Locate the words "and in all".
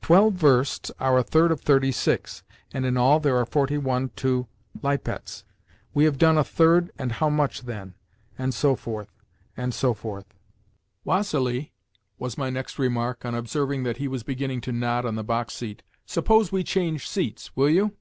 2.72-3.20